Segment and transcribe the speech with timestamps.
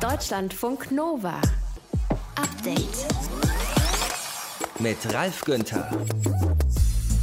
[0.00, 1.40] Deutschlandfunk Nova.
[2.36, 3.06] Update.
[4.78, 5.90] Mit Ralf Günther.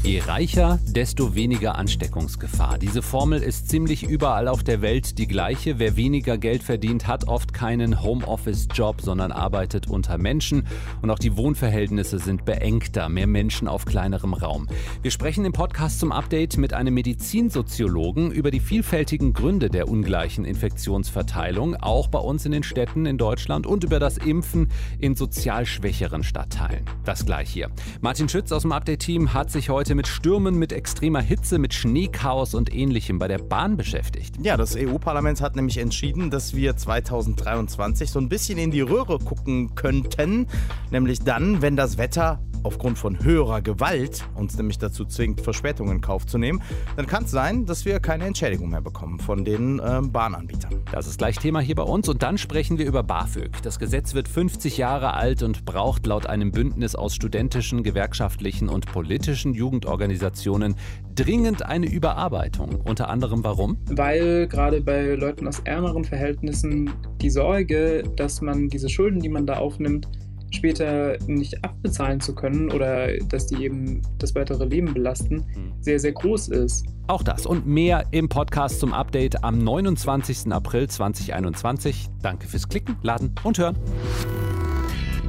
[0.05, 2.77] Je reicher, desto weniger Ansteckungsgefahr.
[2.77, 5.79] Diese Formel ist ziemlich überall auf der Welt die gleiche.
[5.79, 10.67] Wer weniger Geld verdient, hat oft keinen Homeoffice-Job, sondern arbeitet unter Menschen.
[11.01, 14.67] Und auch die Wohnverhältnisse sind beengter, mehr Menschen auf kleinerem Raum.
[15.01, 20.45] Wir sprechen im Podcast zum Update mit einem Medizinsoziologen über die vielfältigen Gründe der ungleichen
[20.45, 25.65] Infektionsverteilung, auch bei uns in den Städten in Deutschland und über das Impfen in sozial
[25.65, 26.85] schwächeren Stadtteilen.
[27.05, 27.71] Das gleich hier.
[28.01, 32.53] Martin Schütz aus dem Update-Team hat sich heute mit Stürmen, mit extremer Hitze, mit Schneechaos
[32.53, 34.35] und ähnlichem bei der Bahn beschäftigt.
[34.41, 39.19] Ja, das EU-Parlament hat nämlich entschieden, dass wir 2023 so ein bisschen in die Röhre
[39.19, 40.47] gucken könnten.
[40.91, 46.01] Nämlich dann, wenn das Wetter aufgrund von höherer Gewalt uns nämlich dazu zwingt, Verspätungen in
[46.01, 46.61] Kauf zu nehmen,
[46.95, 50.81] dann kann es sein, dass wir keine Entschädigung mehr bekommen von den äh, Bahnanbietern.
[50.91, 53.61] Das ist gleich Thema hier bei uns und dann sprechen wir über BAföG.
[53.61, 58.87] Das Gesetz wird 50 Jahre alt und braucht laut einem Bündnis aus studentischen, gewerkschaftlichen und
[58.87, 60.75] politischen Jugendorganisationen
[61.13, 62.81] dringend eine Überarbeitung.
[62.83, 63.77] Unter anderem warum?
[63.89, 69.45] Weil gerade bei Leuten aus ärmeren Verhältnissen die Sorge, dass man diese Schulden, die man
[69.45, 70.07] da aufnimmt,
[70.55, 75.73] später nicht abbezahlen zu können oder dass die eben das weitere Leben belasten, hm.
[75.81, 76.85] sehr, sehr groß ist.
[77.07, 80.51] Auch das und mehr im Podcast zum Update am 29.
[80.51, 82.07] April 2021.
[82.21, 83.77] Danke fürs Klicken, Laden und Hören.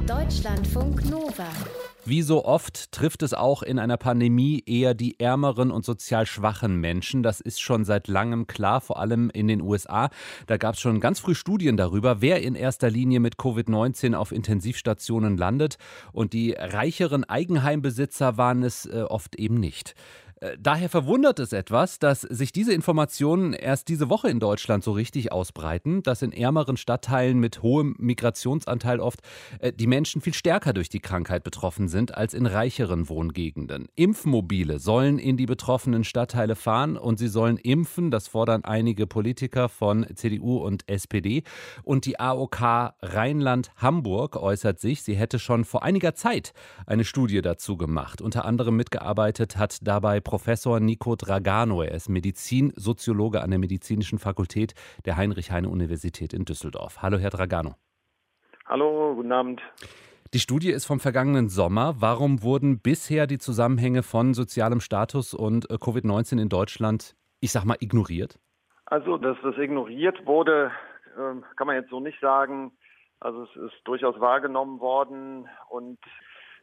[0.07, 1.45] Deutschlandfunk Nova.
[2.07, 6.77] Wie so oft trifft es auch in einer Pandemie eher die ärmeren und sozial schwachen
[6.77, 7.21] Menschen.
[7.21, 10.09] Das ist schon seit langem klar, vor allem in den USA.
[10.45, 14.31] Da gab es schon ganz früh Studien darüber, wer in erster Linie mit Covid-19 auf
[14.31, 15.79] Intensivstationen landet.
[16.13, 19.93] Und die reicheren Eigenheimbesitzer waren es äh, oft eben nicht.
[20.39, 24.91] Äh, daher verwundert es etwas, dass sich diese Informationen erst diese Woche in Deutschland so
[24.91, 29.21] richtig ausbreiten, dass in ärmeren Stadtteilen mit hohem Migrationsanteil oft
[29.59, 33.87] äh, die Menschen viel stärker durch die Krankheit betroffen sind als in reicheren Wohngegenden.
[33.95, 39.69] Impfmobile sollen in die betroffenen Stadtteile fahren und sie sollen impfen, das fordern einige Politiker
[39.69, 41.43] von CDU und SPD.
[41.83, 46.53] Und die AOK Rheinland-Hamburg äußert sich, sie hätte schon vor einiger Zeit
[46.85, 48.21] eine Studie dazu gemacht.
[48.21, 51.83] Unter anderem mitgearbeitet hat dabei Professor Nico Dragano.
[51.83, 54.73] Er ist Medizinsoziologe an der Medizinischen Fakultät
[55.05, 57.01] der Heinrich-Heine-Universität in Düsseldorf.
[57.01, 57.75] Hallo, Herr Dragano.
[58.65, 59.61] Hallo, guten Abend.
[60.33, 61.95] Die Studie ist vom vergangenen Sommer.
[62.01, 67.63] Warum wurden bisher die Zusammenhänge von sozialem Status und äh, Covid-19 in Deutschland, ich sag
[67.63, 68.37] mal, ignoriert?
[68.85, 70.71] Also, dass das ignoriert wurde,
[71.17, 72.73] ähm, kann man jetzt so nicht sagen.
[73.21, 75.47] Also, es ist durchaus wahrgenommen worden.
[75.69, 75.99] Und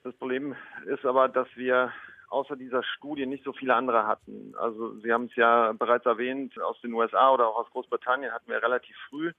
[0.02, 0.54] das Problem
[0.84, 1.90] ist aber, dass wir
[2.34, 4.54] außer dieser Studie nicht so viele andere hatten.
[4.58, 8.50] Also Sie haben es ja bereits erwähnt, aus den USA oder auch aus Großbritannien hatten
[8.50, 9.32] wir relativ früh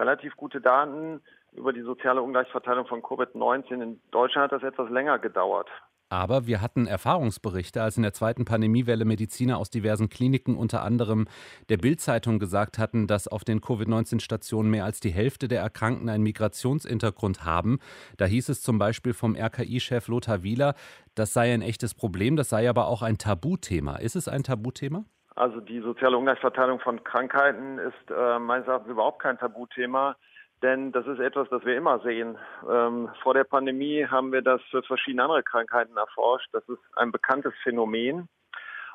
[0.00, 1.20] relativ gute Daten
[1.52, 3.82] über die soziale Ungleichverteilung von Covid-19.
[3.82, 5.68] In Deutschland hat das etwas länger gedauert.
[6.10, 11.28] Aber wir hatten Erfahrungsberichte, als in der zweiten Pandemiewelle Mediziner aus diversen Kliniken, unter anderem
[11.68, 16.24] der Bild-Zeitung, gesagt hatten, dass auf den Covid-19-Stationen mehr als die Hälfte der Erkrankten einen
[16.24, 17.78] Migrationshintergrund haben.
[18.16, 20.74] Da hieß es zum Beispiel vom RKI-Chef Lothar Wieler,
[21.14, 23.96] das sei ein echtes Problem, das sei aber auch ein Tabuthema.
[23.96, 25.04] Ist es ein Tabuthema?
[25.36, 30.16] Also die soziale Ungleichverteilung von Krankheiten ist äh, meines Erachtens überhaupt kein Tabuthema.
[30.62, 32.36] Denn das ist etwas, das wir immer sehen.
[32.68, 36.48] Ähm, vor der Pandemie haben wir das für verschiedene andere Krankheiten erforscht.
[36.52, 38.28] Das ist ein bekanntes Phänomen.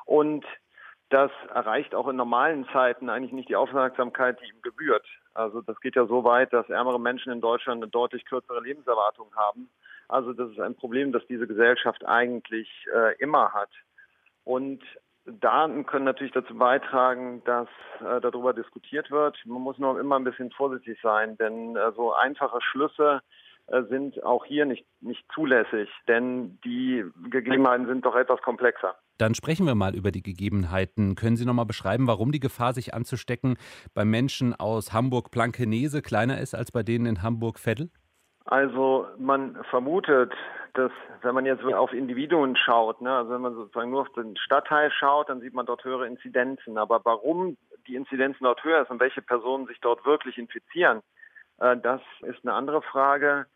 [0.04, 0.44] Und
[1.08, 5.06] das erreicht auch in normalen Zeiten eigentlich nicht die Aufmerksamkeit, die ihm gebührt.
[5.34, 9.34] Also das geht ja so weit, dass ärmere Menschen in Deutschland eine deutlich kürzere Lebenserwartung
[9.36, 9.68] haben.
[10.08, 13.70] Also das ist ein Problem, das diese Gesellschaft eigentlich äh, immer hat.
[14.44, 14.82] Und
[15.26, 17.68] Daten können natürlich dazu beitragen, dass
[18.00, 19.36] äh, darüber diskutiert wird.
[19.44, 23.20] Man muss nur immer ein bisschen vorsichtig sein, denn äh, so einfache Schlüsse
[23.66, 28.94] äh, sind auch hier nicht, nicht zulässig, denn die Gegebenheiten sind doch etwas komplexer.
[29.18, 31.14] Dann sprechen wir mal über die Gegebenheiten.
[31.14, 33.56] Können Sie noch mal beschreiben, warum die Gefahr, sich anzustecken,
[33.94, 37.90] bei Menschen aus Hamburg-Blankenese kleiner ist als bei denen in Hamburg-Veddel?
[38.44, 40.32] Also man vermutet,
[40.76, 40.92] dass
[41.22, 44.90] wenn man jetzt auf Individuen schaut, ne, also wenn man sozusagen nur auf den Stadtteil
[44.90, 46.78] schaut, dann sieht man dort höhere Inzidenzen.
[46.78, 47.56] Aber warum
[47.86, 51.02] die Inzidenzen dort höher ist und welche Personen sich dort wirklich infizieren,
[51.58, 53.46] äh, das ist eine andere Frage.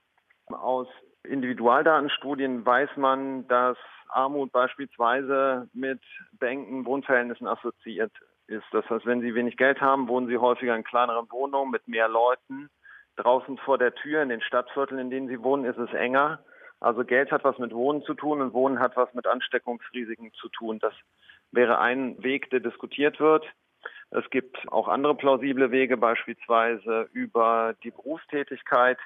[0.47, 0.89] Aus
[1.25, 3.77] Individualdatenstudien weiß man, dass
[4.09, 6.01] Armut beispielsweise mit
[6.33, 8.13] beengten Wohnverhältnissen assoziiert
[8.47, 8.67] ist.
[8.73, 12.09] Das heißt, wenn Sie wenig Geld haben, wohnen Sie häufiger in kleineren Wohnungen mit mehr
[12.09, 12.69] Leuten
[13.17, 16.41] Draußen vor der Tür in den Stadtvierteln, in denen sie wohnen, ist es enger.
[16.81, 20.49] Also Geld hat was mit Wohnen zu tun und Wohnen hat was mit Ansteckungsrisiken zu
[20.49, 20.79] tun.
[20.79, 20.95] Das
[21.53, 23.45] wäre ein Weg, der diskutiert wird.
[24.11, 28.99] Es gibt auch andere plausible Wege, beispielsweise über die Berufstätigkeit.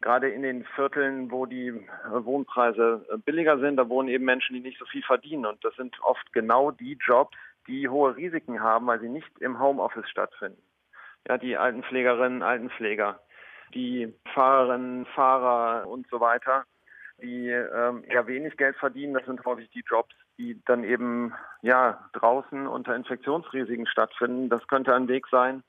[0.00, 1.72] Gerade in den Vierteln, wo die
[2.10, 5.46] Wohnpreise billiger sind, da wohnen eben Menschen, die nicht so viel verdienen.
[5.46, 9.58] Und das sind oft genau die Jobs, die hohe Risiken haben, weil sie nicht im
[9.58, 10.60] Homeoffice stattfinden.
[11.26, 13.20] Ja, die Altenpflegerinnen, Altenpfleger,
[13.72, 16.66] die Fahrerinnen, Fahrer und so weiter,
[17.22, 21.32] die ähm, eher wenig Geld verdienen, das sind häufig die Jobs, die dann eben
[21.62, 24.48] ja draußen unter Infektionsrisiken stattfinden.
[24.48, 25.62] Das könnte ein Weg sein.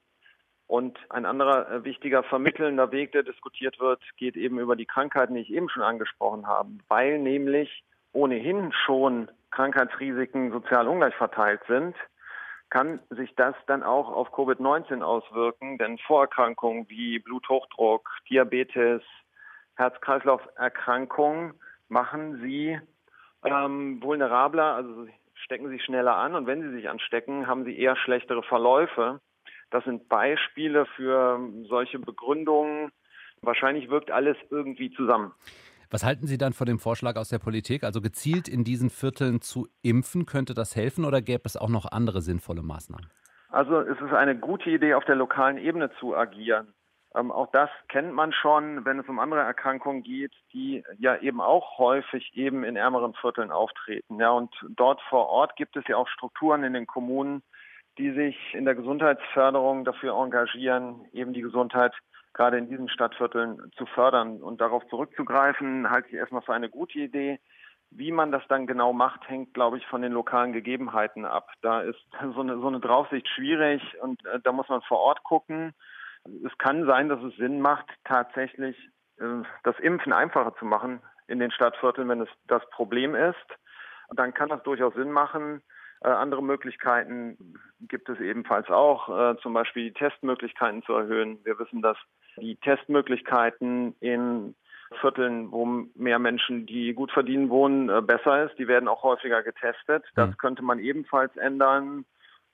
[0.68, 5.36] Und ein anderer äh, wichtiger vermittelnder Weg, der diskutiert wird, geht eben über die Krankheiten,
[5.36, 7.84] die ich eben schon angesprochen habe, weil nämlich
[8.14, 11.96] ohnehin schon Krankheitsrisiken sozial ungleich verteilt sind,
[12.70, 19.04] kann sich das dann auch auf Covid-19 auswirken, denn Vorerkrankungen wie Bluthochdruck, Diabetes,
[19.76, 21.54] Herz-Kreislauf-Erkrankungen
[21.88, 22.80] machen sie
[23.44, 27.96] ähm, vulnerabler, also stecken sie schneller an und wenn sie sich anstecken, haben sie eher
[27.96, 29.20] schlechtere Verläufe.
[29.70, 32.92] Das sind Beispiele für solche Begründungen.
[33.42, 35.34] Wahrscheinlich wirkt alles irgendwie zusammen.
[35.92, 37.84] Was halten Sie dann von dem Vorschlag aus der Politik?
[37.84, 41.86] Also gezielt in diesen Vierteln zu impfen, könnte das helfen oder gäbe es auch noch
[41.92, 43.08] andere sinnvolle Maßnahmen?
[43.50, 46.74] Also es ist eine gute Idee, auf der lokalen Ebene zu agieren.
[47.16, 51.40] Ähm, auch das kennt man schon, wenn es um andere Erkrankungen geht, die ja eben
[51.40, 54.20] auch häufig eben in ärmeren Vierteln auftreten.
[54.20, 57.42] Ja, und dort vor Ort gibt es ja auch Strukturen in den Kommunen,
[57.98, 61.94] die sich in der Gesundheitsförderung dafür engagieren, eben die Gesundheit
[62.34, 67.00] gerade in diesen Stadtvierteln zu fördern und darauf zurückzugreifen, halte ich erstmal für eine gute
[67.00, 67.40] Idee.
[67.92, 71.50] Wie man das dann genau macht, hängt, glaube ich, von den lokalen Gegebenheiten ab.
[71.62, 72.02] Da ist
[72.34, 75.74] so eine, so eine Draufsicht schwierig und äh, da muss man vor Ort gucken.
[76.44, 78.78] Es kann sein, dass es Sinn macht, tatsächlich
[79.18, 83.46] äh, das Impfen einfacher zu machen in den Stadtvierteln, wenn es das Problem ist.
[84.16, 85.62] Dann kann das durchaus Sinn machen.
[86.02, 91.40] Äh, andere Möglichkeiten gibt es ebenfalls auch, äh, zum Beispiel die Testmöglichkeiten zu erhöhen.
[91.44, 91.98] Wir wissen, dass
[92.38, 94.56] die Testmöglichkeiten in
[95.02, 98.58] Vierteln, wo mehr Menschen, die gut verdienen, wohnen, äh, besser ist.
[98.60, 100.06] Die werden auch häufiger getestet.
[100.16, 100.38] Das mhm.
[100.38, 102.06] könnte man ebenfalls ändern.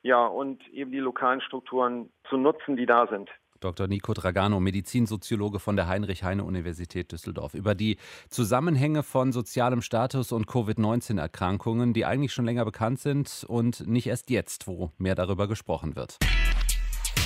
[0.03, 3.29] Ja, und eben die lokalen Strukturen zu nutzen, die da sind.
[3.62, 3.88] Dr.
[3.88, 7.98] Nico Dragano, Medizinsoziologe von der Heinrich-Heine-Universität Düsseldorf, über die
[8.30, 14.30] Zusammenhänge von sozialem Status und Covid-19-Erkrankungen, die eigentlich schon länger bekannt sind und nicht erst
[14.30, 16.18] jetzt, wo mehr darüber gesprochen wird.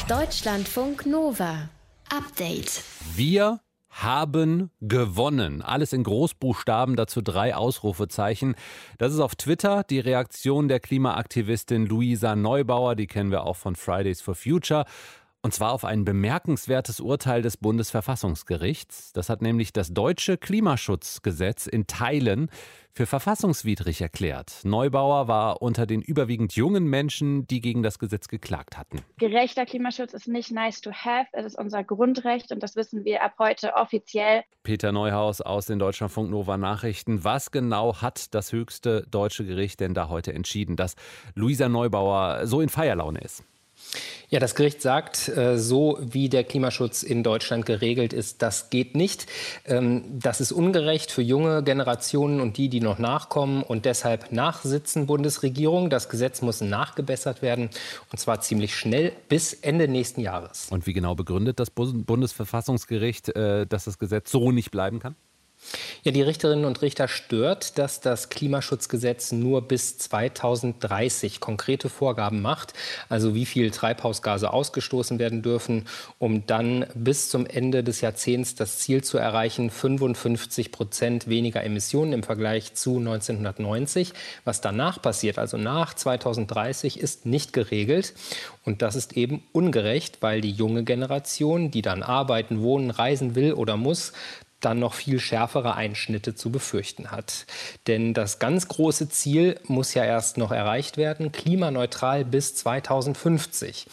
[0.07, 1.69] Deutschlandfunk Nova.
[2.09, 2.83] Update.
[3.15, 5.61] Wir haben gewonnen.
[5.61, 8.55] Alles in Großbuchstaben, dazu drei Ausrufezeichen.
[8.97, 13.75] Das ist auf Twitter die Reaktion der Klimaaktivistin Luisa Neubauer, die kennen wir auch von
[13.75, 14.85] Fridays for Future.
[15.45, 19.13] Und zwar auf ein bemerkenswertes Urteil des Bundesverfassungsgerichts.
[19.13, 22.49] Das hat nämlich das deutsche Klimaschutzgesetz in Teilen
[22.93, 24.61] für verfassungswidrig erklärt.
[24.63, 29.03] Neubauer war unter den überwiegend jungen Menschen, die gegen das Gesetz geklagt hatten.
[29.19, 33.21] Gerechter Klimaschutz ist nicht nice to have, es ist unser Grundrecht und das wissen wir
[33.21, 34.41] ab heute offiziell.
[34.63, 37.23] Peter Neuhaus aus den Deutschlandfunk Nova Nachrichten.
[37.23, 40.95] Was genau hat das höchste deutsche Gericht denn da heute entschieden, dass
[41.35, 43.43] Luisa Neubauer so in Feierlaune ist?
[44.29, 48.95] Ja, das Gericht sagt, äh, so wie der Klimaschutz in Deutschland geregelt ist, das geht
[48.95, 49.27] nicht.
[49.65, 53.61] Ähm, das ist ungerecht für junge Generationen und die, die noch nachkommen.
[53.63, 55.89] Und deshalb nachsitzen Bundesregierung.
[55.89, 57.69] Das Gesetz muss nachgebessert werden
[58.11, 60.67] und zwar ziemlich schnell bis Ende nächsten Jahres.
[60.69, 65.15] Und wie genau begründet das Bundesverfassungsgericht, äh, dass das Gesetz so nicht bleiben kann?
[66.03, 72.73] Ja, die Richterinnen und Richter stört, dass das Klimaschutzgesetz nur bis 2030 konkrete Vorgaben macht,
[73.09, 75.87] also wie viel Treibhausgase ausgestoßen werden dürfen,
[76.19, 82.13] um dann bis zum Ende des Jahrzehnts das Ziel zu erreichen, 55 Prozent weniger Emissionen
[82.13, 84.13] im Vergleich zu 1990.
[84.43, 88.13] Was danach passiert, also nach 2030, ist nicht geregelt.
[88.63, 93.53] Und das ist eben ungerecht, weil die junge Generation, die dann arbeiten, wohnen, reisen will
[93.53, 94.13] oder muss,
[94.65, 97.45] dann noch viel schärfere Einschnitte zu befürchten hat.
[97.87, 103.85] Denn das ganz große Ziel muss ja erst noch erreicht werden, klimaneutral bis 2050.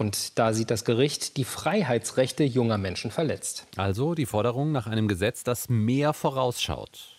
[0.00, 3.66] Und da sieht das Gericht die Freiheitsrechte junger Menschen verletzt.
[3.76, 7.10] Also die Forderung nach einem Gesetz, das mehr vorausschaut.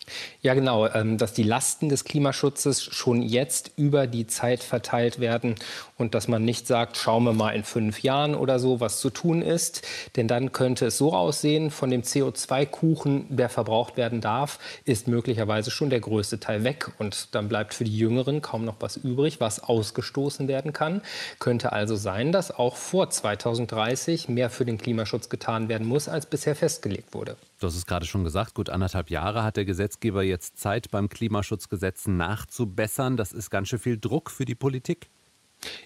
[0.42, 5.56] Ja, genau, ähm, dass die Lasten des Klimaschutzes schon jetzt über die Zeit verteilt werden
[5.98, 9.12] und dass man nicht sagt, schauen wir mal in fünf Jahren oder so, was zu
[9.12, 9.88] tun ist.
[10.16, 15.70] Denn dann könnte es so aussehen, von dem CO2-Kuchen, der verbraucht werden darf, ist möglicherweise
[15.70, 16.90] schon der größte Teil weg.
[16.98, 21.02] Und dann bleibt für die Jüngeren kaum noch was übrig, was ausgestoßen werden kann.
[21.40, 26.26] Könnte also sein, dass auch vor 2030 mehr für den Klimaschutz getan werden muss, als
[26.26, 27.38] bisher festgelegt wurde.
[27.60, 31.10] Du hast es gerade schon gesagt, gut anderthalb Jahre hat der Gesetzgeber jetzt Zeit, beim
[31.10, 33.18] Klimaschutzgesetz nachzubessern.
[33.18, 35.10] Das ist ganz schön viel Druck für die Politik.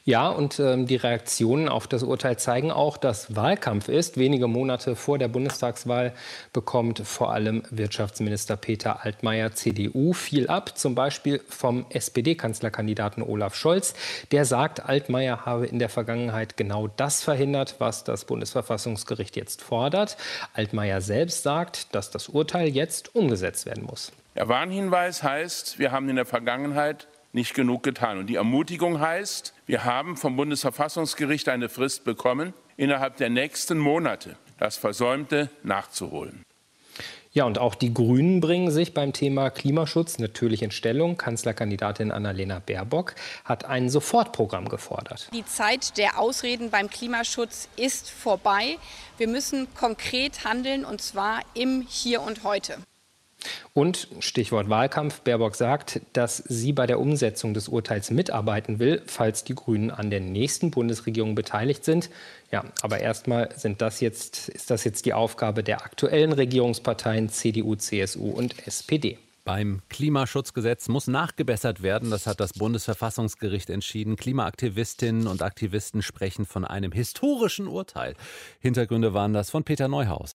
[0.06, 4.18] Ja, und ähm, die Reaktionen auf das Urteil zeigen auch, dass Wahlkampf ist.
[4.18, 6.14] Wenige Monate vor der Bundestagswahl
[6.54, 13.96] bekommt vor allem Wirtschaftsminister Peter Altmaier CDU viel ab, zum Beispiel vom SPD-Kanzlerkandidaten Olaf Scholz.
[14.32, 20.18] Der sagt, Altmaier habe in der Vergangenheit genau das verhindert, was das Bundesverfassungsgericht jetzt fordert.
[20.54, 24.12] Altmaier selbst sagt, dass das Urteil jetzt umgesetzt werden muss.
[24.36, 28.18] Der Warnhinweis heißt, wir haben in der Vergangenheit nicht genug getan.
[28.18, 34.38] Und die Ermutigung heißt, wir haben vom Bundesverfassungsgericht eine Frist bekommen, innerhalb der nächsten Monate
[34.58, 36.44] das Versäumte nachzuholen.
[37.34, 41.18] Ja, und auch die Grünen bringen sich beim Thema Klimaschutz natürlich in Stellung.
[41.18, 45.28] Kanzlerkandidatin Annalena Baerbock hat ein Sofortprogramm gefordert.
[45.34, 48.78] Die Zeit der Ausreden beim Klimaschutz ist vorbei.
[49.18, 52.78] Wir müssen konkret handeln, und zwar im Hier und heute.
[53.74, 59.44] Und Stichwort Wahlkampf, Baerbock sagt, dass sie bei der Umsetzung des Urteils mitarbeiten will, falls
[59.44, 62.10] die Grünen an der nächsten Bundesregierung beteiligt sind.
[62.52, 67.76] Ja, aber erstmal sind das jetzt, ist das jetzt die Aufgabe der aktuellen Regierungsparteien CDU,
[67.76, 69.18] CSU und SPD.
[69.46, 72.10] Beim Klimaschutzgesetz muss nachgebessert werden.
[72.10, 74.16] Das hat das Bundesverfassungsgericht entschieden.
[74.16, 78.16] Klimaaktivistinnen und Aktivisten sprechen von einem historischen Urteil.
[78.60, 80.32] Hintergründe waren das von Peter Neuhaus.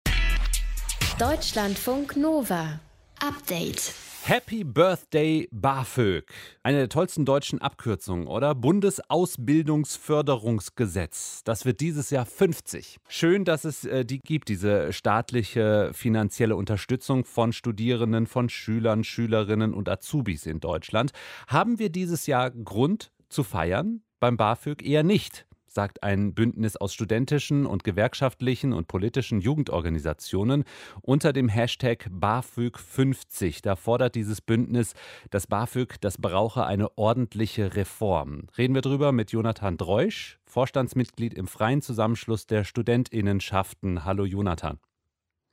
[1.18, 2.78] Deutschlandfunk Nova.
[3.22, 3.92] Update.
[4.22, 6.24] Happy Birthday BAföG.
[6.62, 8.54] Eine der tollsten deutschen Abkürzungen, oder?
[8.54, 11.42] Bundesausbildungsförderungsgesetz.
[11.44, 12.98] Das wird dieses Jahr 50.
[13.08, 19.74] Schön, dass es äh, die gibt, diese staatliche finanzielle Unterstützung von Studierenden, von Schülern, Schülerinnen
[19.74, 21.12] und Azubis in Deutschland.
[21.46, 24.02] Haben wir dieses Jahr Grund zu feiern?
[24.18, 30.64] Beim BAföG eher nicht sagt ein Bündnis aus studentischen und gewerkschaftlichen und politischen Jugendorganisationen
[31.00, 33.62] unter dem Hashtag BAföG50.
[33.62, 34.94] Da fordert dieses Bündnis,
[35.30, 38.48] dass BAföG, das brauche eine ordentliche Reform.
[38.58, 44.04] Reden wir drüber mit Jonathan Dreusch, Vorstandsmitglied im Freien Zusammenschluss der Studentinnenschaften.
[44.04, 44.80] Hallo Jonathan.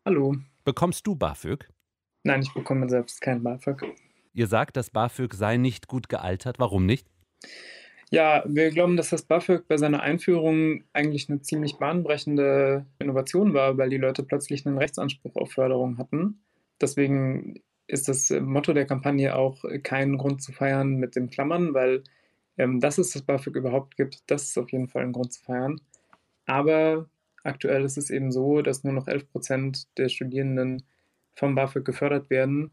[0.03, 0.35] Hallo.
[0.63, 1.69] Bekommst du BAföG?
[2.23, 3.83] Nein, ich bekomme selbst kein BAföG.
[4.33, 6.57] Ihr sagt, das BAföG sei nicht gut gealtert.
[6.59, 7.07] Warum nicht?
[8.09, 13.77] Ja, wir glauben, dass das BAföG bei seiner Einführung eigentlich eine ziemlich bahnbrechende Innovation war,
[13.77, 16.41] weil die Leute plötzlich einen Rechtsanspruch auf Förderung hatten.
[16.79, 22.03] Deswegen ist das Motto der Kampagne auch kein Grund zu feiern mit dem Klammern, weil
[22.57, 25.43] ähm, dass es das BAföG überhaupt gibt, das ist auf jeden Fall ein Grund zu
[25.43, 25.81] feiern.
[26.45, 27.09] Aber
[27.43, 30.83] aktuell ist es eben so, dass nur noch 11 Prozent der Studierenden
[31.35, 32.71] vom BAföG gefördert werden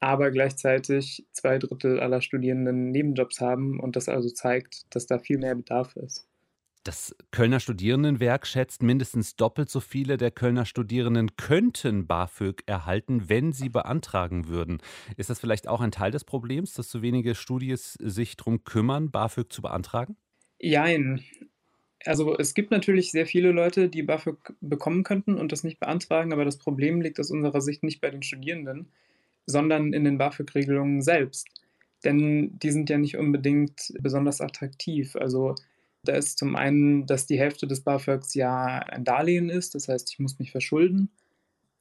[0.00, 5.38] aber gleichzeitig zwei Drittel aller Studierenden Nebenjobs haben und das also zeigt, dass da viel
[5.38, 6.28] mehr Bedarf ist.
[6.84, 13.52] Das Kölner Studierendenwerk schätzt, mindestens doppelt so viele der Kölner Studierenden könnten BAföG erhalten, wenn
[13.52, 14.78] sie beantragen würden.
[15.16, 19.10] Ist das vielleicht auch ein Teil des Problems, dass so wenige Studis sich darum kümmern,
[19.10, 20.16] BAföG zu beantragen?
[20.60, 21.22] Jein.
[22.06, 26.32] Also es gibt natürlich sehr viele Leute, die BAföG bekommen könnten und das nicht beantragen,
[26.32, 28.88] aber das Problem liegt aus unserer Sicht nicht bei den Studierenden,
[29.48, 31.48] sondern in den BAföG-Regelungen selbst.
[32.04, 35.16] Denn die sind ja nicht unbedingt besonders attraktiv.
[35.16, 35.54] Also
[36.04, 40.10] da ist zum einen, dass die Hälfte des BAföGs ja ein Darlehen ist, das heißt,
[40.12, 41.10] ich muss mich verschulden.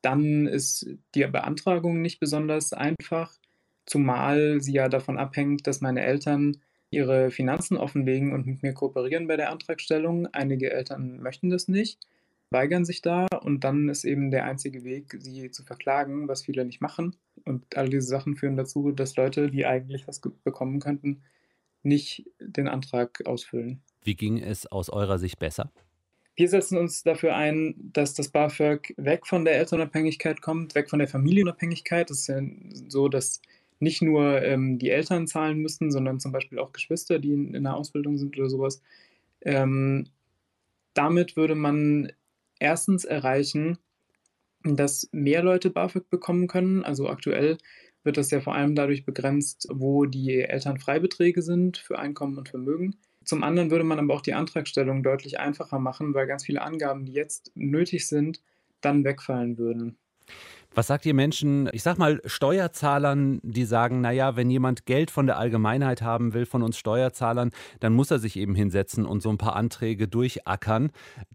[0.02, 3.38] Dann ist die Beantragung nicht besonders einfach,
[3.86, 6.58] zumal sie ja davon abhängt, dass meine Eltern
[6.90, 10.28] ihre Finanzen offenlegen und mit mir kooperieren bei der Antragstellung.
[10.28, 12.00] Einige Eltern möchten das nicht,
[12.50, 16.66] weigern sich da und dann ist eben der einzige Weg, sie zu verklagen, was viele
[16.66, 17.16] nicht machen.
[17.46, 21.24] Und all diese Sachen führen dazu, dass Leute, die eigentlich was bekommen könnten,
[21.84, 23.82] nicht den Antrag ausfüllen.
[24.04, 25.72] Wie ging es aus eurer Sicht besser?
[26.36, 31.00] Wir setzen uns dafür ein, dass das BAföG weg von der Elternabhängigkeit kommt, weg von
[31.00, 32.12] der Familienabhängigkeit.
[32.12, 32.42] Es ist ja
[32.88, 33.42] so, dass
[33.80, 37.64] nicht nur ähm, die Eltern zahlen müssen, sondern zum Beispiel auch Geschwister, die in, in
[37.64, 38.82] der Ausbildung sind oder sowas.
[39.42, 40.08] Ähm,
[40.94, 42.12] damit würde man
[42.60, 43.78] erstens erreichen,
[44.64, 46.84] dass mehr Leute BAföG bekommen können.
[46.84, 47.58] Also aktuell
[48.04, 52.96] wird das ja vor allem dadurch begrenzt, wo die Elternfreibeträge sind für Einkommen und Vermögen.
[53.24, 57.06] Zum anderen würde man aber auch die Antragstellung deutlich einfacher machen, weil ganz viele Angaben,
[57.06, 58.42] die jetzt nötig sind,
[58.80, 59.98] dann wegfallen würden.
[60.74, 65.26] Was sagt ihr Menschen, ich sag mal Steuerzahlern, die sagen, naja, wenn jemand Geld von
[65.26, 69.30] der Allgemeinheit haben will, von uns Steuerzahlern, dann muss er sich eben hinsetzen und so
[69.30, 70.92] ein paar Anträge durchackern.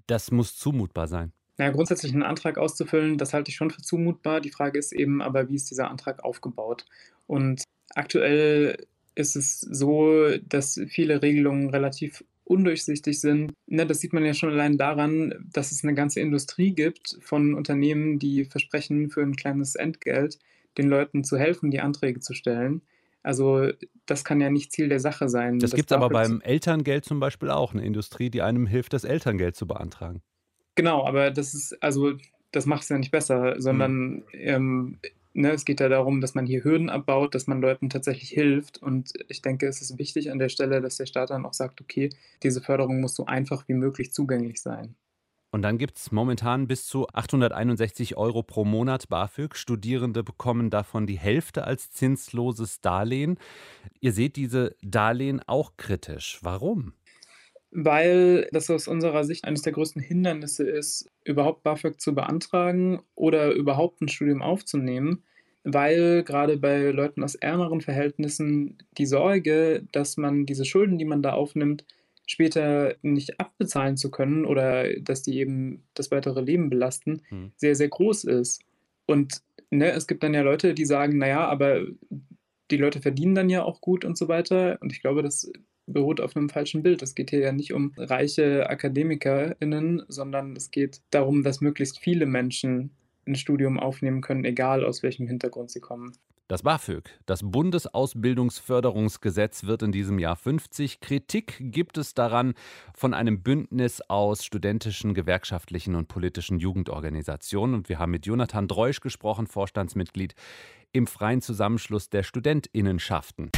[0.06, 1.32] Das muss zumutbar sein.
[1.58, 4.40] Ja, grundsätzlich einen Antrag auszufüllen, das halte ich schon für zumutbar.
[4.40, 6.86] Die Frage ist eben aber, wie ist dieser Antrag aufgebaut?
[7.26, 7.62] Und
[7.94, 13.52] aktuell ist es so, dass viele Regelungen relativ undurchsichtig sind.
[13.66, 17.54] Ne, das sieht man ja schon allein daran, dass es eine ganze Industrie gibt von
[17.54, 20.38] Unternehmen, die versprechen, für ein kleines Entgelt
[20.78, 22.82] den Leuten zu helfen, die Anträge zu stellen.
[23.22, 23.68] Also
[24.06, 25.58] das kann ja nicht Ziel der Sache sein.
[25.58, 28.92] Das, das gibt es aber beim Elterngeld zum Beispiel auch, eine Industrie, die einem hilft,
[28.92, 30.22] das Elterngeld zu beantragen.
[30.75, 32.14] Genau, aber das ist, also
[32.50, 34.25] das macht es ja nicht besser, sondern mhm.
[34.32, 34.99] ähm,
[35.34, 38.82] ne, es geht ja darum, dass man hier Hürden abbaut, dass man Leuten tatsächlich hilft.
[38.82, 41.80] Und ich denke, es ist wichtig an der Stelle, dass der Staat dann auch sagt,
[41.80, 42.10] okay,
[42.42, 44.94] diese Förderung muss so einfach wie möglich zugänglich sein.
[45.54, 49.54] Und dann gibt es momentan bis zu 861 Euro pro Monat BAföG.
[49.54, 53.38] Studierende bekommen davon die Hälfte als zinsloses Darlehen.
[54.00, 56.38] Ihr seht diese Darlehen auch kritisch.
[56.40, 56.94] Warum?
[57.74, 63.52] Weil das aus unserer Sicht eines der größten Hindernisse ist, überhaupt BAföG zu beantragen oder
[63.52, 65.22] überhaupt ein Studium aufzunehmen
[65.64, 71.22] weil gerade bei Leuten aus ärmeren Verhältnissen die Sorge, dass man diese Schulden, die man
[71.22, 71.84] da aufnimmt,
[72.26, 77.52] später nicht abbezahlen zu können oder dass die eben das weitere Leben belasten, hm.
[77.56, 78.62] sehr, sehr groß ist.
[79.06, 81.82] Und ne, es gibt dann ja Leute, die sagen, naja, aber
[82.70, 84.78] die Leute verdienen dann ja auch gut und so weiter.
[84.80, 85.52] Und ich glaube, das
[85.92, 87.02] beruht auf einem falschen Bild.
[87.02, 92.26] Es geht hier ja nicht um reiche AkademikerInnen, sondern es geht darum, dass möglichst viele
[92.26, 92.90] Menschen
[93.26, 96.12] ein Studium aufnehmen können, egal aus welchem Hintergrund sie kommen.
[96.49, 101.00] Das BAföG, das Bundesausbildungsförderungsgesetz, wird in diesem Jahr 50.
[101.00, 102.52] Kritik gibt es daran
[102.94, 107.75] von einem Bündnis aus studentischen, gewerkschaftlichen und politischen Jugendorganisationen.
[107.75, 110.34] Und wir haben mit Jonathan Dreusch gesprochen, Vorstandsmitglied
[110.92, 113.50] im Freien Zusammenschluss der Studentinnenschaften.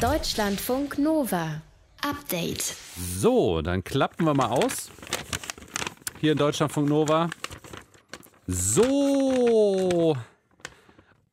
[0.00, 1.62] Deutschlandfunk Nova.
[2.02, 2.76] Update.
[3.18, 4.90] So, dann klappen wir mal aus.
[6.20, 7.30] Hier in Deutschlandfunk Nova.
[8.46, 10.16] So.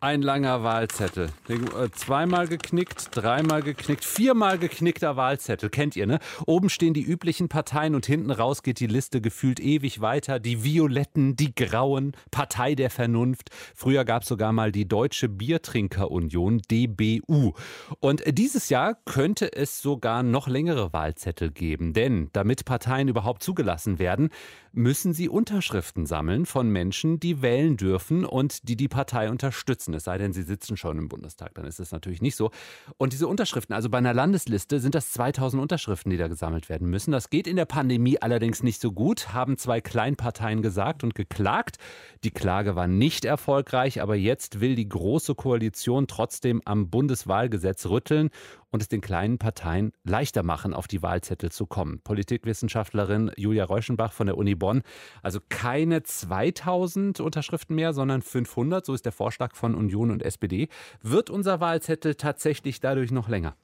[0.04, 1.30] Ein langer Wahlzettel.
[1.48, 5.70] Äh, zweimal geknickt, dreimal geknickt, viermal geknickter Wahlzettel.
[5.70, 6.20] Kennt ihr, ne?
[6.46, 10.42] Oben stehen die üblichen Parteien und hinten raus geht die Liste gefühlt ewig weiter.
[10.42, 13.50] Die Violetten, die Grauen, Partei der Vernunft.
[13.74, 17.54] Früher gab es sogar mal die Deutsche Biertrinkerunion, DBU.
[18.02, 21.94] Und dieses Jahr könnte es sogar noch längere Wahlzettel geben.
[21.94, 24.32] Denn damit Parteien überhaupt zugelassen werden,
[24.74, 29.93] müssen sie Unterschriften sammeln von Menschen, die wählen dürfen und die die Partei unterstützen.
[29.94, 32.52] Es sei denn, sie sitzen schon im Bundestag, dann ist es natürlich nicht so.
[32.98, 36.90] Und diese Unterschriften, also bei einer Landesliste sind das 2000 Unterschriften, die da gesammelt werden
[36.90, 37.12] müssen.
[37.12, 41.78] Das geht in der Pandemie allerdings nicht so gut, haben zwei Kleinparteien gesagt und geklagt.
[42.24, 48.30] Die Klage war nicht erfolgreich, aber jetzt will die Große Koalition trotzdem am Bundeswahlgesetz rütteln
[48.74, 52.02] und es den kleinen Parteien leichter machen, auf die Wahlzettel zu kommen.
[52.04, 54.82] Politikwissenschaftlerin Julia Reuschenbach von der Uni Bonn.
[55.22, 60.70] Also keine 2000 Unterschriften mehr, sondern 500, so ist der Vorschlag von Union und SPD.
[61.04, 63.56] Wird unser Wahlzettel tatsächlich dadurch noch länger?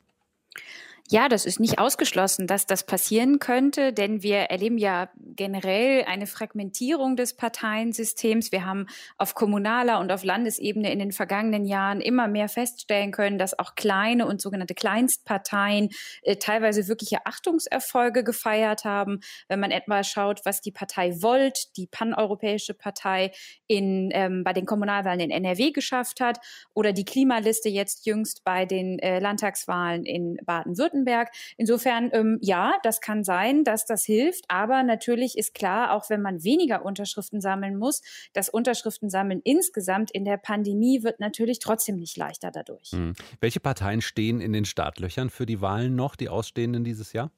[1.12, 6.28] Ja, das ist nicht ausgeschlossen, dass das passieren könnte, denn wir erleben ja generell eine
[6.28, 8.52] Fragmentierung des Parteiensystems.
[8.52, 8.86] Wir haben
[9.17, 13.74] auf kommunaler und auf Landesebene in den vergangenen Jahren immer mehr feststellen können, dass auch
[13.74, 15.89] kleine und sogenannte Kleinstparteien
[16.22, 19.22] äh, teilweise wirkliche Achtungserfolge gefeiert haben.
[19.48, 23.32] Wenn man etwa schaut, was die Partei Volt, die paneuropäische Partei
[23.65, 26.38] in, ähm, bei den Kommunalwahlen in NRW geschafft hat
[26.76, 31.30] oder die Klimaliste jetzt jüngst bei den äh, Landtagswahlen in Baden-Württemberg Baden-Württemberg.
[31.58, 34.46] Insofern, ähm, ja, das kann sein, dass das hilft.
[34.48, 38.02] Aber natürlich ist klar, auch wenn man weniger Unterschriften sammeln muss,
[38.34, 42.92] das Unterschriftensammeln insgesamt in der Pandemie wird natürlich trotzdem nicht leichter dadurch.
[42.92, 43.14] Hm.
[43.40, 47.32] Welche Parteien stehen in den Startlöchern für die Wahlen noch, die ausstehenden dieses Jahr?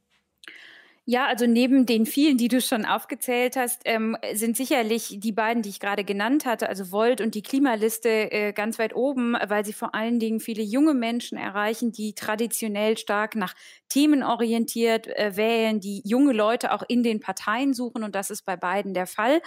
[1.05, 5.63] Ja, also neben den vielen, die du schon aufgezählt hast, ähm, sind sicherlich die beiden,
[5.63, 9.65] die ich gerade genannt hatte, also Volt und die Klimaliste, äh, ganz weit oben, weil
[9.65, 13.55] sie vor allen Dingen viele junge Menschen erreichen, die traditionell stark nach
[13.89, 18.45] Themen orientiert äh, wählen, die junge Leute auch in den Parteien suchen und das ist
[18.45, 19.41] bei beiden der Fall.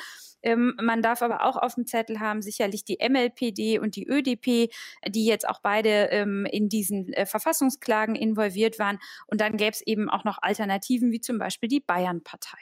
[0.45, 4.71] Ähm, man darf aber auch auf dem Zettel haben sicherlich die MLPD und die ÖDP,
[5.09, 8.99] die jetzt auch beide ähm, in diesen äh, Verfassungsklagen involviert waren.
[9.27, 12.59] Und dann gäbe es eben auch noch Alternativen wie zum Beispiel die Bayern-Partei.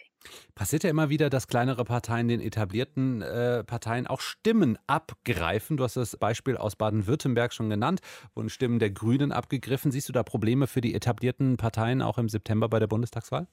[0.55, 5.77] Passiert ja immer wieder, dass kleinere Parteien den etablierten äh, Parteien auch Stimmen abgreifen.
[5.77, 8.01] Du hast das Beispiel aus Baden-Württemberg schon genannt,
[8.35, 9.91] wurden Stimmen der Grünen abgegriffen.
[9.91, 13.49] Siehst du da Probleme für die etablierten Parteien auch im September bei der Bundestagswahl?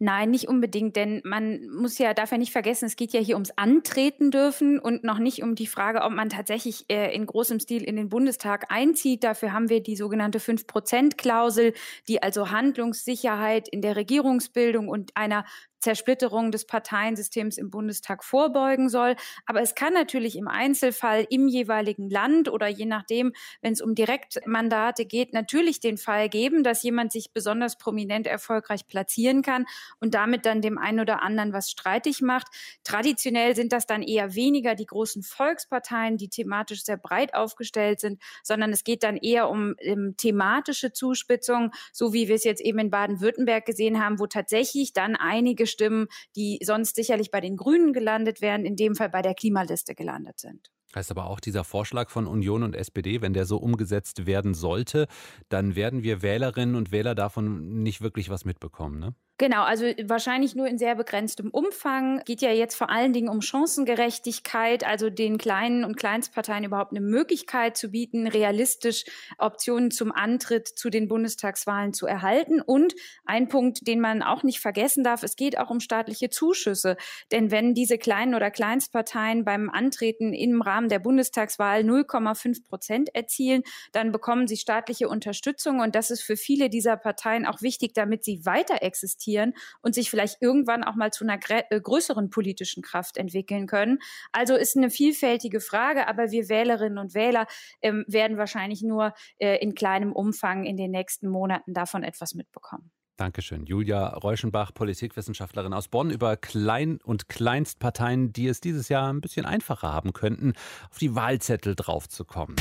[0.00, 3.34] Nein, nicht unbedingt, denn man muss ja, darf ja nicht vergessen, es geht ja hier
[3.34, 7.58] ums Antreten dürfen und noch nicht um die Frage, ob man tatsächlich äh, in großem
[7.58, 9.24] Stil in den Bundestag einzieht.
[9.24, 11.72] Dafür haben wir die sogenannte 5-Prozent-Klausel,
[12.06, 15.44] die also Handlungssicherheit in der Regierungsbildung und einer
[15.80, 19.16] Zersplitterung des Parteiensystems im Bundestag vorbeugen soll.
[19.46, 23.94] Aber es kann natürlich im Einzelfall im jeweiligen Land oder je nachdem, wenn es um
[23.94, 29.66] Direktmandate geht, natürlich den Fall geben, dass jemand sich besonders prominent erfolgreich platzieren kann
[30.00, 32.48] und damit dann dem einen oder anderen was streitig macht.
[32.82, 38.20] Traditionell sind das dann eher weniger die großen Volksparteien, die thematisch sehr breit aufgestellt sind,
[38.42, 42.78] sondern es geht dann eher um, um thematische Zuspitzung, so wie wir es jetzt eben
[42.78, 47.92] in Baden-Württemberg gesehen haben, wo tatsächlich dann einige Stimmen, die sonst sicherlich bei den Grünen
[47.92, 50.70] gelandet wären, in dem Fall bei der Klimaliste gelandet sind.
[50.94, 55.06] Heißt aber auch dieser Vorschlag von Union und SPD, wenn der so umgesetzt werden sollte,
[55.48, 59.14] dann werden wir Wählerinnen und Wähler davon nicht wirklich was mitbekommen, ne?
[59.40, 62.20] Genau, also wahrscheinlich nur in sehr begrenztem Umfang.
[62.24, 67.00] Geht ja jetzt vor allen Dingen um Chancengerechtigkeit, also den kleinen und Kleinstparteien überhaupt eine
[67.00, 69.04] Möglichkeit zu bieten, realistisch
[69.38, 72.60] Optionen zum Antritt zu den Bundestagswahlen zu erhalten.
[72.60, 72.96] Und
[73.26, 76.96] ein Punkt, den man auch nicht vergessen darf, es geht auch um staatliche Zuschüsse.
[77.30, 83.62] Denn wenn diese kleinen oder Kleinstparteien beim Antreten im Rahmen der Bundestagswahl 0,5 Prozent erzielen,
[83.92, 85.78] dann bekommen sie staatliche Unterstützung.
[85.78, 89.94] Und das ist für viele dieser Parteien auch wichtig, damit sie weiter existieren reflektieren und
[89.94, 93.98] sich vielleicht irgendwann auch mal zu einer äh, größeren politischen Kraft entwickeln können.
[94.32, 97.46] Also ist eine vielfältige Frage, aber wir Wählerinnen und Wähler
[97.82, 102.90] ähm, werden wahrscheinlich nur äh, in kleinem Umfang in den nächsten Monaten davon etwas mitbekommen.
[103.16, 103.66] Dankeschön.
[103.66, 109.44] Julia Reuschenbach, Politikwissenschaftlerin aus Bonn, über Klein- und Kleinstparteien, die es dieses Jahr ein bisschen
[109.44, 110.52] einfacher haben könnten,
[110.88, 112.54] auf die Wahlzettel draufzukommen.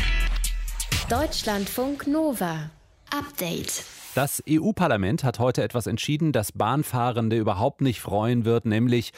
[1.10, 2.72] Deutschlandfunk Nova.
[3.12, 3.84] Update.
[4.16, 9.12] Das EU-Parlament hat heute etwas entschieden, das Bahnfahrende überhaupt nicht freuen wird, nämlich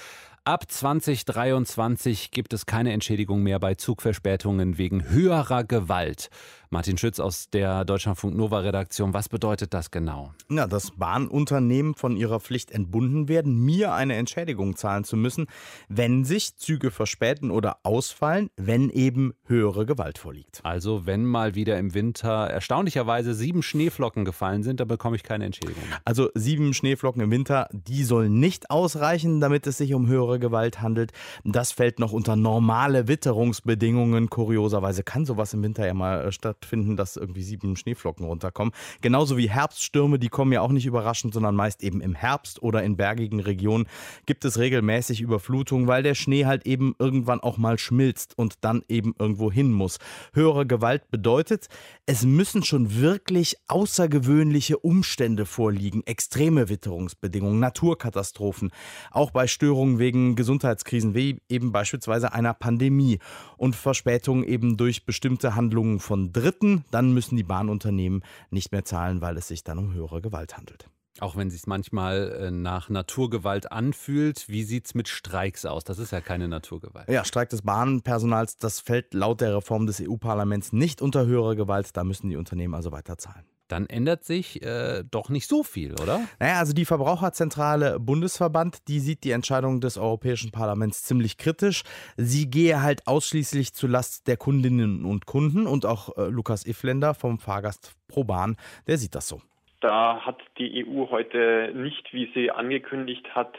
[0.50, 6.32] Ab 2023 gibt es keine Entschädigung mehr bei Zugverspätungen wegen höherer Gewalt.
[6.72, 9.12] Martin Schütz aus der Deutschlandfunk Nova Redaktion.
[9.12, 10.34] Was bedeutet das genau?
[10.50, 15.48] Na, dass Bahnunternehmen von ihrer Pflicht entbunden werden, mir eine Entschädigung zahlen zu müssen,
[15.88, 20.60] wenn sich Züge verspäten oder ausfallen, wenn eben höhere Gewalt vorliegt.
[20.62, 25.46] Also, wenn mal wieder im Winter erstaunlicherweise sieben Schneeflocken gefallen sind, dann bekomme ich keine
[25.46, 25.84] Entschädigung.
[26.06, 30.82] Also, sieben Schneeflocken im Winter, die sollen nicht ausreichen, damit es sich um höhere Gewalt
[30.82, 31.12] handelt.
[31.44, 34.30] Das fällt noch unter normale Witterungsbedingungen.
[34.30, 38.74] Kurioserweise kann sowas im Winter ja mal äh, statt stattfinden, dass irgendwie sieben Schneeflocken runterkommen.
[39.02, 42.84] Genauso wie Herbststürme, die kommen ja auch nicht überraschend, sondern meist eben im Herbst oder
[42.84, 43.88] in bergigen Regionen
[44.26, 48.84] gibt es regelmäßig Überflutungen, weil der Schnee halt eben irgendwann auch mal schmilzt und dann
[48.88, 50.00] eben irgendwo hin muss.
[50.34, 51.68] Höhere Gewalt bedeutet,
[52.06, 58.72] es müssen schon wirklich außergewöhnliche Umstände vorliegen, extreme Witterungsbedingungen, Naturkatastrophen,
[59.12, 63.20] auch bei Störungen wegen Gesundheitskrisen wie eben beispielsweise einer Pandemie
[63.58, 69.22] und Verspätungen eben durch bestimmte Handlungen von Dritten dann müssen die Bahnunternehmen nicht mehr zahlen,
[69.22, 70.90] weil es sich dann um höhere Gewalt handelt.
[71.20, 75.84] Auch wenn es sich manchmal äh, nach Naturgewalt anfühlt, wie sieht es mit Streiks aus?
[75.84, 77.10] Das ist ja keine Naturgewalt.
[77.10, 81.90] Ja, Streik des Bahnpersonals, das fällt laut der Reform des EU-Parlaments nicht unter höhere Gewalt.
[81.98, 85.94] Da müssen die Unternehmen also weiter zahlen dann ändert sich äh, doch nicht so viel,
[85.94, 86.22] oder?
[86.40, 91.84] Naja, also die Verbraucherzentrale Bundesverband, die sieht die Entscheidung des Europäischen Parlaments ziemlich kritisch.
[92.18, 97.14] Sie gehe halt ausschließlich zu Last der Kundinnen und Kunden und auch äh, Lukas Ifländer
[97.14, 99.42] vom Fahrgast Pro Bahn, der sieht das so.
[99.82, 103.56] Da hat die EU heute nicht, wie sie angekündigt hat,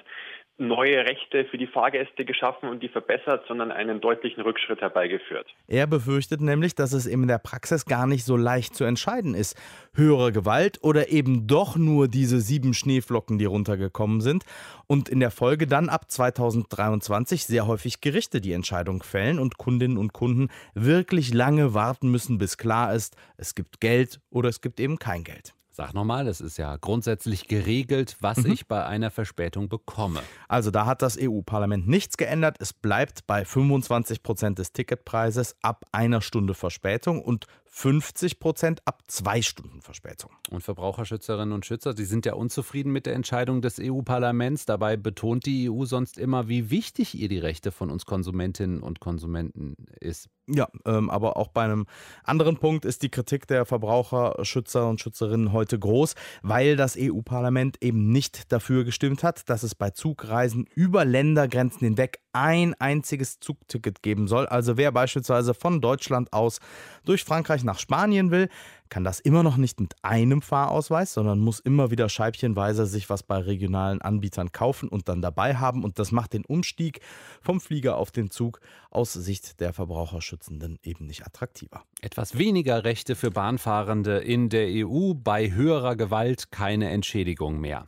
[0.60, 5.46] neue Rechte für die Fahrgäste geschaffen und die verbessert, sondern einen deutlichen Rückschritt herbeigeführt.
[5.66, 9.56] Er befürchtet nämlich, dass es in der Praxis gar nicht so leicht zu entscheiden ist.
[9.94, 14.44] Höhere Gewalt oder eben doch nur diese sieben Schneeflocken, die runtergekommen sind
[14.86, 19.98] und in der Folge dann ab 2023 sehr häufig Gerichte die Entscheidung fällen und Kundinnen
[19.98, 24.78] und Kunden wirklich lange warten müssen, bis klar ist, es gibt Geld oder es gibt
[24.78, 25.54] eben kein Geld.
[25.80, 28.52] Sag nochmal, es ist ja grundsätzlich geregelt, was mhm.
[28.52, 30.20] ich bei einer Verspätung bekomme.
[30.46, 32.58] Also da hat das EU-Parlament nichts geändert.
[32.60, 39.04] Es bleibt bei 25 Prozent des Ticketpreises ab einer Stunde Verspätung und 50 Prozent ab
[39.06, 40.32] zwei Stunden Verspätung.
[40.50, 44.66] Und Verbraucherschützerinnen und Schützer, die sind ja unzufrieden mit der Entscheidung des EU-Parlaments.
[44.66, 48.98] Dabei betont die EU sonst immer, wie wichtig ihr die Rechte von uns Konsumentinnen und
[48.98, 50.28] Konsumenten ist.
[50.48, 51.86] Ja, ähm, aber auch bei einem
[52.24, 58.10] anderen Punkt ist die Kritik der Verbraucherschützer und Schützerinnen heute groß, weil das EU-Parlament eben
[58.10, 64.28] nicht dafür gestimmt hat, dass es bei Zugreisen über Ländergrenzen hinweg ein einziges Zugticket geben
[64.28, 64.46] soll.
[64.46, 66.60] Also wer beispielsweise von Deutschland aus
[67.04, 68.48] durch Frankreich nach Spanien will,
[68.88, 73.22] kann das immer noch nicht mit einem Fahrausweis, sondern muss immer wieder scheibchenweise sich was
[73.22, 75.84] bei regionalen Anbietern kaufen und dann dabei haben.
[75.84, 77.00] Und das macht den Umstieg
[77.40, 81.84] vom Flieger auf den Zug aus Sicht der Verbraucherschützenden eben nicht attraktiver.
[82.00, 87.84] Etwas weniger Rechte für Bahnfahrende in der EU, bei höherer Gewalt keine Entschädigung mehr.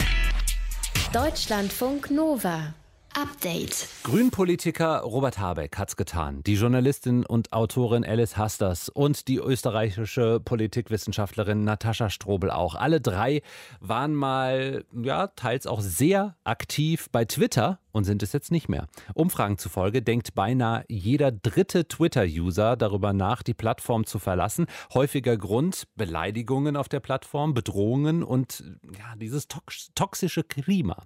[1.13, 2.75] Deutschlandfunk Nova.
[3.15, 3.89] Update.
[4.05, 6.43] Grünpolitiker Robert Habeck hat's getan.
[6.45, 12.75] Die Journalistin und Autorin Alice Hasters und die österreichische Politikwissenschaftlerin Natascha Strobel auch.
[12.75, 13.43] Alle drei
[13.81, 18.87] waren mal, ja, teils auch sehr aktiv bei Twitter und sind es jetzt nicht mehr.
[19.15, 24.67] Umfragen zufolge denkt beinahe jeder dritte Twitter-User darüber nach, die Plattform zu verlassen.
[24.95, 28.65] Häufiger Grund Beleidigungen auf der Plattform, Bedrohungen und
[28.99, 29.49] ja, dieses
[29.95, 30.97] toxische Klima.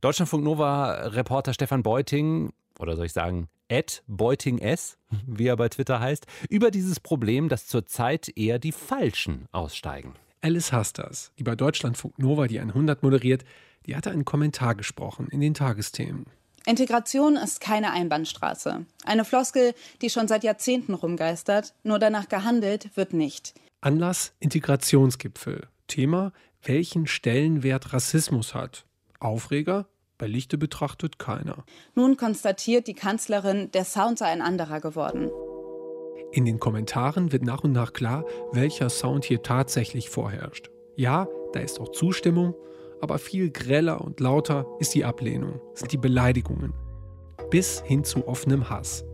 [0.00, 5.98] Deutschlandfunk Nova-Reporter Stefan Beuting, oder soll ich sagen, Ed Beuting S, wie er bei Twitter
[5.98, 10.14] heißt, über dieses Problem, dass zurzeit eher die Falschen aussteigen.
[10.40, 13.44] Alice Hasters, die bei Deutschlandfunk Nova die 100 moderiert,
[13.86, 16.26] die hatte einen Kommentar gesprochen in den Tagesthemen.
[16.64, 18.86] Integration ist keine Einbahnstraße.
[19.04, 23.54] Eine Floskel, die schon seit Jahrzehnten rumgeistert, nur danach gehandelt wird nicht.
[23.80, 25.66] Anlass Integrationsgipfel.
[25.88, 26.32] Thema,
[26.62, 28.84] welchen Stellenwert Rassismus hat.
[29.20, 29.86] Aufreger?
[30.18, 31.64] Bei Lichte betrachtet keiner.
[31.94, 35.30] Nun konstatiert die Kanzlerin, der Sound sei ein anderer geworden.
[36.32, 40.70] In den Kommentaren wird nach und nach klar, welcher Sound hier tatsächlich vorherrscht.
[40.96, 42.54] Ja, da ist auch Zustimmung,
[43.00, 46.74] aber viel greller und lauter ist die Ablehnung, sind die Beleidigungen.
[47.48, 49.04] Bis hin zu offenem Hass.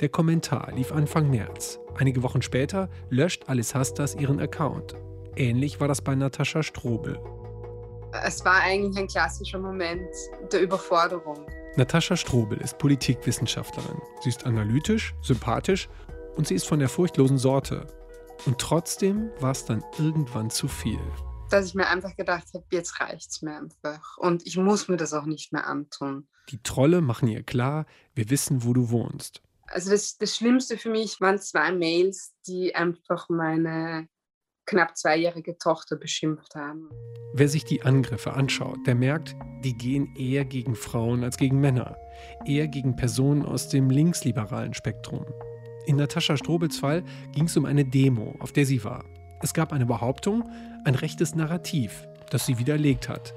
[0.00, 1.80] Der Kommentar lief Anfang März.
[1.96, 4.94] Einige Wochen später löscht Alice Hastas ihren Account.
[5.36, 7.18] Ähnlich war das bei Natascha Strobel
[8.22, 10.08] es war eigentlich ein klassischer Moment
[10.52, 11.46] der Überforderung.
[11.76, 14.00] Natascha Strobel ist Politikwissenschaftlerin.
[14.20, 15.88] Sie ist analytisch, sympathisch
[16.36, 17.86] und sie ist von der furchtlosen Sorte.
[18.46, 21.00] Und trotzdem war es dann irgendwann zu viel.
[21.50, 24.16] Dass ich mir einfach gedacht habe, jetzt reicht es mir einfach.
[24.18, 26.28] Und ich muss mir das auch nicht mehr antun.
[26.50, 29.42] Die Trolle machen ihr klar, wir wissen, wo du wohnst.
[29.66, 34.08] Also das, das Schlimmste für mich waren zwei Mails, die einfach meine
[34.66, 36.88] knapp zweijährige Tochter beschimpft haben.
[37.34, 41.96] Wer sich die Angriffe anschaut, der merkt, die gehen eher gegen Frauen als gegen Männer,
[42.46, 45.24] eher gegen Personen aus dem linksliberalen Spektrum.
[45.86, 49.04] In Natascha Strobels Fall ging es um eine Demo, auf der sie war.
[49.42, 50.48] Es gab eine Behauptung,
[50.84, 53.34] ein rechtes Narrativ, das sie widerlegt hat.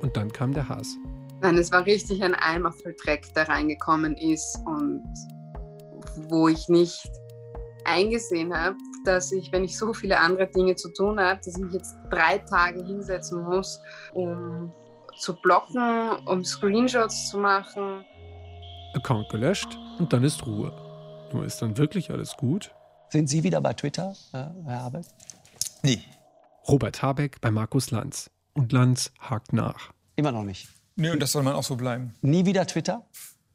[0.00, 0.96] Und dann kam der Hass.
[1.40, 5.02] Nein, es war richtig ein Eimer voll Dreck, der reingekommen ist und
[6.28, 7.08] wo ich nicht
[7.84, 8.76] eingesehen habe,
[9.08, 12.38] dass ich, wenn ich so viele andere Dinge zu tun habe, dass ich jetzt drei
[12.38, 13.80] Tage hinsetzen muss,
[14.12, 14.72] um
[15.18, 18.04] zu blocken, um Screenshots zu machen.
[18.94, 20.72] Account gelöscht und dann ist Ruhe.
[21.32, 22.70] Nur ist dann wirklich alles gut?
[23.10, 25.06] Sind Sie wieder bei Twitter, äh, Herr Habeck?
[25.82, 26.02] Nee.
[26.68, 28.30] Robert Habeck bei Markus Lanz.
[28.52, 29.92] Und Lanz hakt nach.
[30.16, 30.68] Immer noch nicht.
[30.96, 32.14] Nö, und das soll man auch so bleiben.
[32.20, 33.06] Nie wieder Twitter?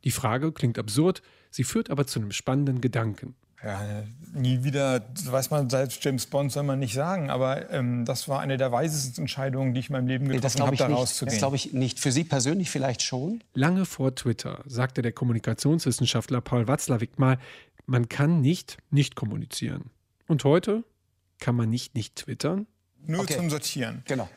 [0.03, 3.35] Die Frage klingt absurd, sie führt aber zu einem spannenden Gedanken.
[3.63, 8.27] Ja, nie wieder, weiß man, seit James Bond soll man nicht sagen, aber ähm, das
[8.27, 11.33] war eine der weisesten Entscheidungen, die ich in meinem Leben getroffen habe, da rauszugehen.
[11.33, 11.99] Das glaube ich nicht.
[11.99, 13.41] Für Sie persönlich vielleicht schon?
[13.53, 17.37] Lange vor Twitter sagte der Kommunikationswissenschaftler Paul Watzlawick mal,
[17.85, 19.91] man kann nicht nicht kommunizieren.
[20.27, 20.83] Und heute
[21.39, 22.67] kann man nicht nicht twittern?
[23.05, 23.35] Nur okay.
[23.35, 24.03] zum Sortieren.
[24.05, 24.29] Genau.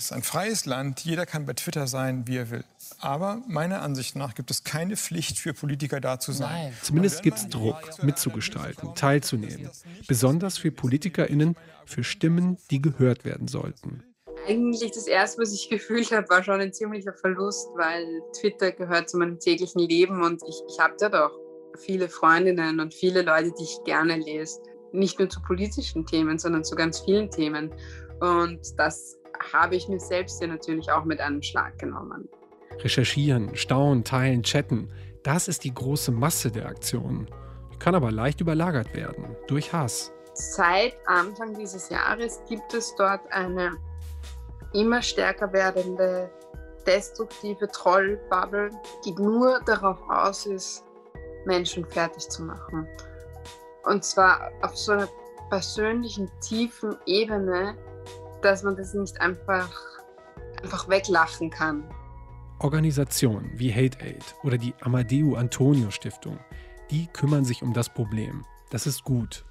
[0.00, 2.64] Es ist ein freies Land, jeder kann bei Twitter sein, wie er will.
[3.00, 6.68] Aber meiner Ansicht nach gibt es keine Pflicht für Politiker da zu sein.
[6.68, 6.72] Nein.
[6.80, 9.68] Zumindest gibt es Druck, mitzugestalten, teilzunehmen.
[10.08, 14.02] Besonders für PolitikerInnen, für Stimmen, die gehört werden sollten.
[14.48, 19.10] Eigentlich das erste, was ich gefühlt habe, war schon ein ziemlicher Verlust, weil Twitter gehört
[19.10, 21.38] zu meinem täglichen Leben und ich, ich habe da doch
[21.76, 24.62] viele Freundinnen und viele Leute, die ich gerne lese.
[24.92, 27.70] Nicht nur zu politischen Themen, sondern zu ganz vielen Themen.
[28.20, 29.19] Und das
[29.52, 32.28] habe ich mir selbst ja natürlich auch mit einem Schlag genommen.
[32.78, 34.90] Recherchieren, staunen, teilen, chatten,
[35.22, 37.28] das ist die große Masse der Aktionen.
[37.78, 40.12] Kann aber leicht überlagert werden durch Hass.
[40.34, 43.76] Seit Anfang dieses Jahres gibt es dort eine
[44.72, 46.30] immer stärker werdende
[46.86, 48.70] destruktive Trollbubble,
[49.04, 50.84] die nur darauf aus ist,
[51.44, 52.86] Menschen fertig zu machen.
[53.84, 55.08] Und zwar auf so einer
[55.50, 57.76] persönlichen, tiefen Ebene,
[58.42, 59.70] dass man das nicht einfach,
[60.62, 61.84] einfach weglachen kann.
[62.58, 66.38] Organisationen wie Hate Aid oder die Amadeu Antonio Stiftung,
[66.90, 68.44] die kümmern sich um das Problem.
[68.70, 69.44] Das ist gut.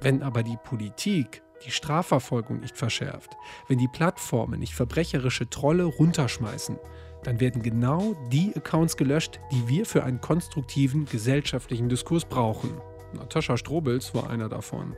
[0.00, 3.36] Wenn aber die Politik die Strafverfolgung nicht verschärft,
[3.68, 6.78] wenn die Plattformen nicht verbrecherische Trolle runterschmeißen,
[7.22, 12.80] dann werden genau die Accounts gelöscht, die wir für einen konstruktiven gesellschaftlichen Diskurs brauchen.
[13.14, 14.94] Natascha Strobels war einer davon.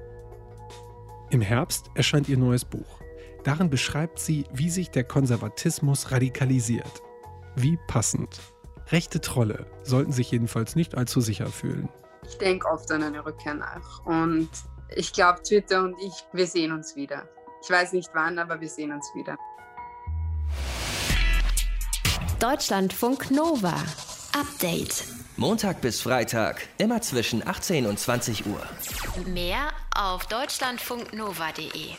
[1.31, 3.01] Im Herbst erscheint ihr neues Buch.
[3.44, 7.03] Darin beschreibt sie, wie sich der Konservatismus radikalisiert.
[7.57, 8.40] Wie passend.
[8.90, 11.88] Rechte Trolle sollten sich jedenfalls nicht allzu sicher fühlen.
[12.27, 14.05] Ich denke oft an eine Rückkehr nach.
[14.07, 14.48] Und
[14.94, 17.29] ich glaube, Twitter und ich, wir sehen uns wieder.
[17.62, 19.37] Ich weiß nicht wann, aber wir sehen uns wieder.
[22.38, 23.74] Deutschlandfunk Nova.
[24.33, 25.05] Update.
[25.37, 28.61] Montag bis Freitag, immer zwischen 18 und 20 Uhr.
[29.27, 31.94] Mehr auf deutschlandfunknova.de.